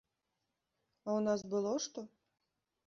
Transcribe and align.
А 1.07 1.13
ў 1.17 1.19
нас 1.29 1.41
было 1.55 1.73
што? 1.87 1.99